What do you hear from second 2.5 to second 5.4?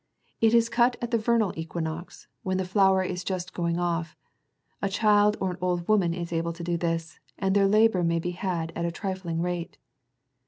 the flower is just going off; a child